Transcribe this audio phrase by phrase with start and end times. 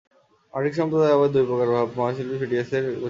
[0.53, 2.99] আটিক সম্প্রদায়ে আবার দুই প্রকার ভাব প্রথম, মহাশিল্পী ফিডিয়াসের প্রতিভাবল।